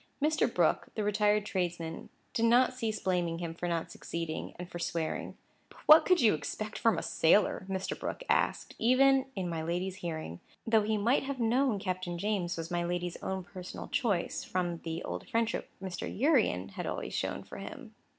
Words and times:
Mr. 0.19 0.51
Brooke, 0.51 0.87
the 0.95 1.03
retired 1.03 1.45
tradesman, 1.45 2.09
did 2.33 2.45
not 2.45 2.73
cease 2.73 2.99
blaming 2.99 3.37
him 3.37 3.53
for 3.53 3.67
not 3.67 3.91
succeeding, 3.91 4.55
and 4.57 4.67
for 4.67 4.79
swearing. 4.79 5.37
"But 5.69 5.77
what 5.85 6.05
could 6.07 6.19
you 6.21 6.33
expect 6.33 6.79
from 6.79 6.97
a 6.97 7.03
sailor?" 7.03 7.67
Mr. 7.69 7.99
Brooke 7.99 8.23
asked, 8.27 8.73
even 8.79 9.27
in 9.35 9.47
my 9.47 9.61
lady's 9.61 9.97
hearing; 9.97 10.39
though 10.65 10.81
he 10.81 10.97
might 10.97 11.25
have 11.25 11.39
known 11.39 11.77
Captain 11.77 12.17
James 12.17 12.57
was 12.57 12.71
my 12.71 12.83
lady's 12.83 13.17
own 13.17 13.43
personal 13.43 13.89
choice, 13.89 14.43
from 14.43 14.79
the 14.79 15.03
old 15.03 15.27
friendship 15.29 15.69
Mr. 15.79 16.09
Urian 16.11 16.69
had 16.69 16.87
always 16.87 17.13
shown 17.13 17.43
for 17.43 17.57
him. 17.59 17.93